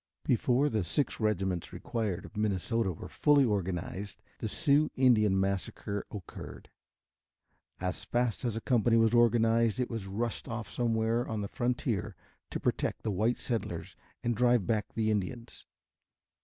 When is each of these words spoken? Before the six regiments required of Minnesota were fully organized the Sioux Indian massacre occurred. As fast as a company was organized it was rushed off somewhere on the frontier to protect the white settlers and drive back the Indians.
Before 0.23 0.67
the 0.67 0.83
six 0.83 1.19
regiments 1.19 1.71
required 1.71 2.25
of 2.25 2.35
Minnesota 2.35 2.91
were 2.91 3.07
fully 3.07 3.45
organized 3.45 4.23
the 4.39 4.47
Sioux 4.49 4.89
Indian 4.95 5.39
massacre 5.39 6.07
occurred. 6.09 6.71
As 7.79 8.03
fast 8.05 8.43
as 8.43 8.55
a 8.55 8.61
company 8.61 8.97
was 8.97 9.13
organized 9.13 9.79
it 9.79 9.91
was 9.91 10.07
rushed 10.07 10.47
off 10.47 10.67
somewhere 10.71 11.27
on 11.27 11.41
the 11.41 11.47
frontier 11.47 12.15
to 12.49 12.59
protect 12.59 13.03
the 13.03 13.11
white 13.11 13.37
settlers 13.37 13.95
and 14.23 14.35
drive 14.35 14.65
back 14.65 14.91
the 14.95 15.11
Indians. 15.11 15.67